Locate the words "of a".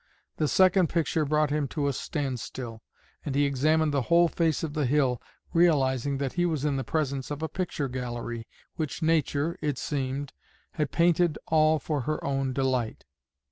7.29-7.47